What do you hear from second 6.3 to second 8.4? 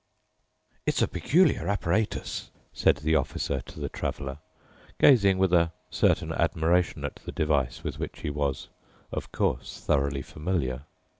admiration at the device, with which he